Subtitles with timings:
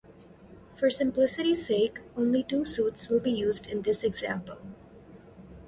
[0.73, 4.57] For simplicity's sake, only two suits will be used in this example.